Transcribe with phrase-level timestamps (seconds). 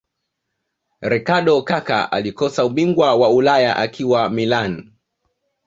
[1.01, 4.93] ricardo kaka alikosa ubingwa wa ulaya akiwa Milan